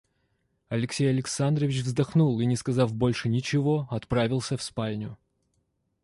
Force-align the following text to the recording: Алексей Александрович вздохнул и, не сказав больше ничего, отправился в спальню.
Алексей 0.67 1.07
Александрович 1.11 1.81
вздохнул 1.83 2.39
и, 2.39 2.45
не 2.47 2.55
сказав 2.55 2.91
больше 2.91 3.29
ничего, 3.29 3.87
отправился 3.91 4.57
в 4.57 4.63
спальню. 4.63 5.19